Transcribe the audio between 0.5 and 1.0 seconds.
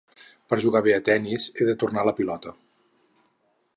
Per jugar bé